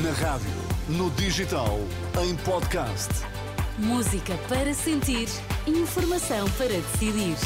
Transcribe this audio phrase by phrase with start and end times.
[0.00, 0.48] Na rádio,
[0.88, 1.78] no digital,
[2.24, 3.10] em podcast.
[3.76, 5.28] Música para sentir,
[5.66, 7.36] informação para decidir.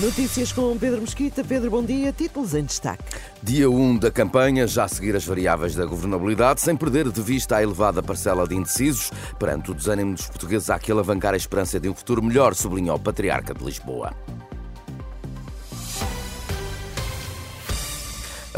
[0.00, 1.42] Notícias com Pedro Mesquita.
[1.42, 2.12] Pedro, bom dia.
[2.12, 3.02] Títulos em destaque.
[3.42, 7.56] Dia 1 da campanha, já a seguir as variáveis da governabilidade, sem perder de vista
[7.56, 9.10] a elevada parcela de indecisos.
[9.40, 12.96] Perante o desânimo dos portugueses, há que alavancar a esperança de um futuro melhor, sublinhou
[12.96, 14.14] o Patriarca de Lisboa.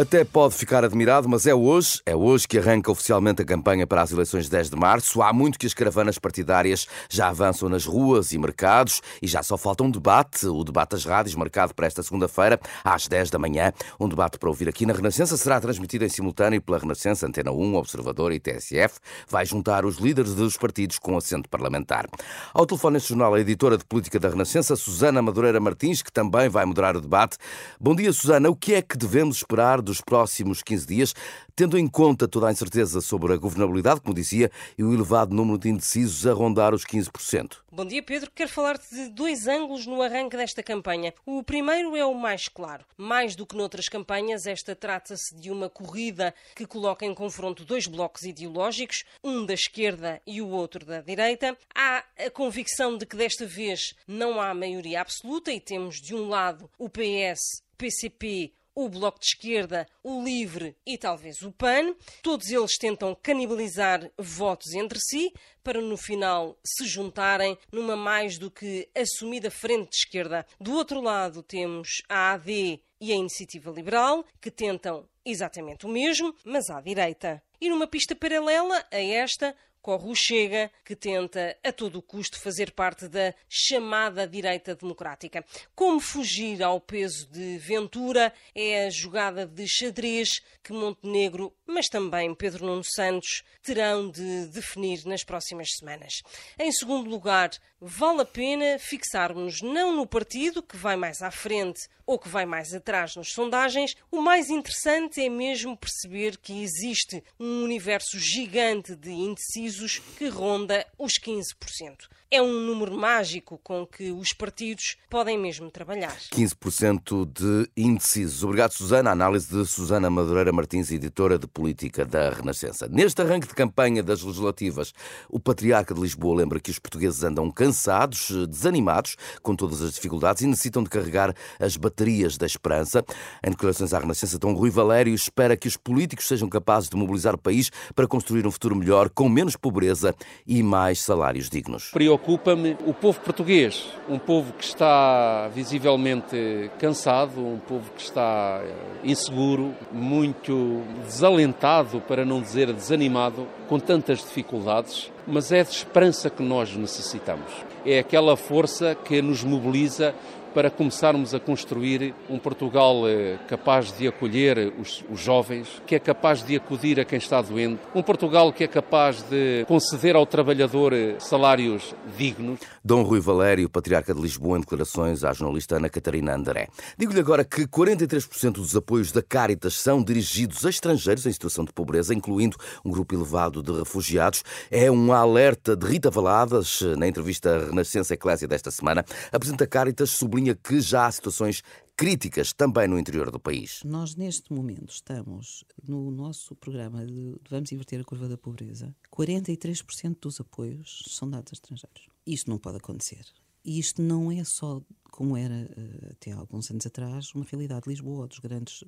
[0.00, 4.00] Até pode ficar admirado, mas é hoje, é hoje que arranca oficialmente a campanha para
[4.00, 5.20] as eleições de 10 de março.
[5.20, 9.58] Há muito que as caravanas partidárias já avançam nas ruas e mercados e já só
[9.58, 13.74] falta um debate, o debate das rádios, marcado para esta segunda-feira, às 10 da manhã.
[14.00, 17.74] Um debate para ouvir aqui na Renascença será transmitido em simultâneo pela Renascença, Antena 1,
[17.74, 18.98] Observador e TSF.
[19.28, 22.06] Vai juntar os líderes dos partidos com assento parlamentar.
[22.54, 26.48] Ao telefone neste jornal, a editora de política da Renascença, Susana Madureira Martins, que também
[26.48, 27.36] vai moderar o debate.
[27.78, 28.48] Bom dia, Susana.
[28.48, 31.14] O que é que devemos esperar dos próximos 15 dias,
[31.56, 35.58] tendo em conta toda a incerteza sobre a governabilidade, como dizia, e o elevado número
[35.58, 37.56] de indecisos a rondar os 15%.
[37.72, 38.30] Bom dia, Pedro.
[38.32, 41.12] Quero falar-te de dois ângulos no arranque desta campanha.
[41.26, 42.84] O primeiro é o mais claro.
[42.96, 47.86] Mais do que noutras campanhas, esta trata-se de uma corrida que coloca em confronto dois
[47.86, 51.56] blocos ideológicos, um da esquerda e o outro da direita.
[51.74, 56.28] Há a convicção de que desta vez não há maioria absoluta e temos de um
[56.28, 61.94] lado o PS, PCP, o Bloco de Esquerda, o Livre e talvez o PAN.
[62.22, 65.32] Todos eles tentam canibalizar votos entre si
[65.62, 70.46] para no final se juntarem numa mais do que assumida frente de esquerda.
[70.58, 76.34] Do outro lado temos a AD e a Iniciativa Liberal, que tentam exatamente o mesmo,
[76.44, 77.42] mas à direita.
[77.60, 82.72] E numa pista paralela a esta, corre o Chega, que tenta a todo custo fazer
[82.72, 85.44] parte da chamada direita democrática.
[85.74, 92.34] Como fugir ao peso de Ventura é a jogada de xadrez que Montenegro, mas também
[92.34, 96.22] Pedro Nuno Santos, terão de definir nas próximas semanas.
[96.58, 101.88] Em segundo lugar, vale a pena fixarmos não no partido que vai mais à frente
[102.04, 107.22] ou que vai mais atrás nas sondagens, o mais interessante é mesmo perceber que existe
[107.38, 109.69] um universo gigante de indecisos
[110.18, 116.16] que ronda os 15% é um número mágico com que os partidos podem mesmo trabalhar.
[116.32, 118.44] 15% de indecisos.
[118.44, 119.10] Obrigado, Susana.
[119.10, 122.86] A análise de Susana Madureira Martins, editora de política da Renascença.
[122.88, 124.92] Neste arranque de campanha das legislativas,
[125.28, 130.42] o Patriarca de Lisboa lembra que os portugueses andam cansados, desanimados com todas as dificuldades
[130.42, 133.04] e necessitam de carregar as baterias da esperança.
[133.44, 137.34] Em declarações à Renascença, Dom Rui Valério espera que os políticos sejam capazes de mobilizar
[137.34, 140.14] o país para construir um futuro melhor, com menos pobreza
[140.46, 147.58] e mais salários dignos preocupa-me o povo português, um povo que está visivelmente cansado, um
[147.58, 148.72] povo que está eh,
[149.04, 156.42] inseguro, muito desalentado, para não dizer desanimado, com tantas dificuldades, mas é de esperança que
[156.42, 157.52] nós necessitamos.
[157.84, 160.14] É aquela força que nos mobiliza
[160.54, 165.98] para começarmos a construir um Portugal eh, capaz de acolher os, os, jovens, que é
[165.98, 170.26] capaz de acudir a quem está doente, um Portugal que é capaz de conceder ao
[170.26, 172.58] trabalhador eh, salários dignos.
[172.84, 176.68] Dom Rui Valério, patriarca de Lisboa, em declarações à jornalista Ana Catarina André.
[176.98, 181.72] Digo-lhe agora que 43% dos apoios da Caritas são dirigidos a estrangeiros em situação de
[181.72, 184.42] pobreza, incluindo um grupo elevado de refugiados.
[184.70, 189.04] É um alerta de Rita Valadas, na entrevista à Renascença Eclésia desta semana.
[189.32, 191.62] Apresenta Caritas sublinha que já há situações
[191.96, 193.82] críticas também no interior do país.
[193.84, 198.94] Nós, neste momento, estamos no nosso programa de Vamos Inverter a Curva da Pobreza.
[199.14, 202.08] 43% dos apoios são dados a estrangeiros.
[202.26, 203.26] Isto não pode acontecer.
[203.62, 204.80] E isto não é só,
[205.10, 208.82] como era uh, até alguns anos atrás, uma realidade de Lisboa dos grandes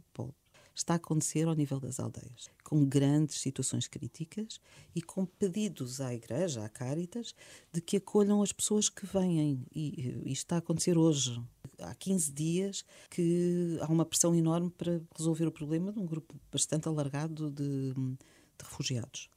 [0.75, 4.61] está a acontecer ao nível das aldeias, com grandes situações críticas
[4.95, 7.35] e com pedidos à Igreja, à Caritas,
[7.73, 9.65] de que acolham as pessoas que vêm.
[9.75, 11.41] E isto está a acontecer hoje.
[11.79, 16.35] Há 15 dias que há uma pressão enorme para resolver o problema de um grupo
[16.51, 19.32] bastante alargado de, de refugiados.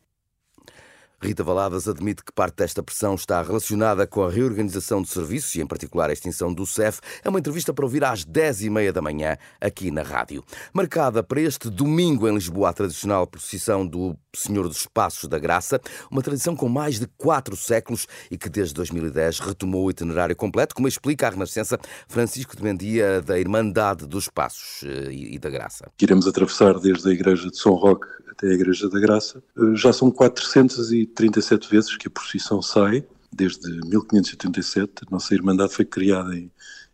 [1.25, 5.62] Rita Valadas admite que parte desta pressão está relacionada com a reorganização de serviços e,
[5.62, 7.00] em particular, a extinção do CEF.
[7.24, 10.44] É uma entrevista para ouvir às 10h30 da manhã, aqui na rádio.
[10.72, 15.81] Marcada para este domingo em Lisboa a tradicional procissão do Senhor dos Passos da Graça,
[16.12, 20.75] uma tradição com mais de quatro séculos e que desde 2010 retomou o itinerário completo,
[20.75, 25.89] como explica a Renascença Francisco de Mendia da Irmandade dos Passos eh, e da Graça.
[26.00, 28.06] Iremos atravessar desde a Igreja de São Roque
[28.38, 29.44] até a Igreja da Graça.
[29.58, 34.92] Eh, já são 437 vezes que a procissão sai, desde 1587.
[35.08, 36.52] A nossa Irmandade foi criada em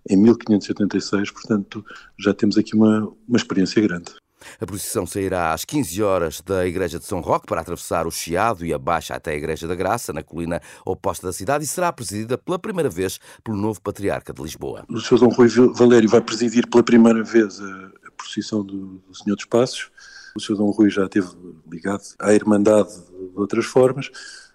[0.09, 1.85] em 1586, portanto
[2.17, 4.11] já temos aqui uma, uma experiência grande.
[4.59, 8.65] A procissão sairá às 15 horas da Igreja de São Roque para atravessar o Chiado
[8.65, 11.93] e a Baixa até a Igreja da Graça, na colina oposta da cidade, e será
[11.93, 14.83] presidida pela primeira vez pelo novo Patriarca de Lisboa.
[14.89, 15.19] O Sr.
[15.19, 19.45] Dom Rui Valério vai presidir pela primeira vez a, a procissão do, do Senhor dos
[19.45, 19.91] Passos.
[20.35, 20.55] O Sr.
[20.55, 21.27] Dom Rui já esteve
[21.69, 24.09] ligado à Irmandade de outras formas,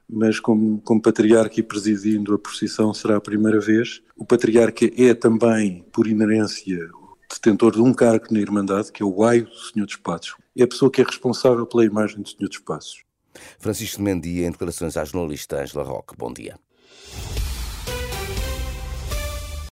[0.08, 4.02] mas como, como patriarca e presidindo a procissão será a primeira vez.
[4.16, 6.88] O patriarca é também, por inerência,
[7.30, 10.36] detentor de um cargo na Irmandade, que é o aio do Senhor dos Passos.
[10.56, 13.04] É a pessoa que é responsável pela imagem do Senhor dos Passos.
[13.58, 16.16] Francisco Mendia, em declarações à jornalista Angela Roque.
[16.16, 16.58] Bom dia.